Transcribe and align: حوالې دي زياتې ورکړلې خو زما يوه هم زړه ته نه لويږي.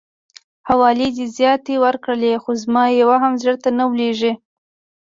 حوالې 0.69 1.07
دي 1.15 1.25
زياتې 1.37 1.75
ورکړلې 1.85 2.33
خو 2.43 2.51
زما 2.63 2.83
يوه 3.01 3.17
هم 3.23 3.33
زړه 3.41 3.55
ته 3.63 3.69
نه 3.77 3.85
لويږي. 3.89 4.33